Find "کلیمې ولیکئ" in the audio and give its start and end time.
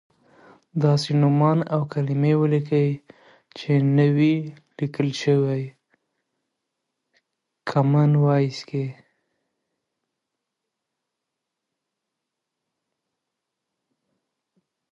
1.93-2.89